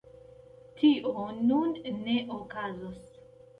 [0.79, 3.07] Tio nun ne okazos.